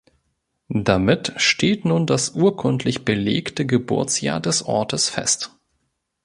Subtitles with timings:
[0.73, 5.51] Damit steht nun das urkundlich belegte Geburtsjahr des Ortes fest.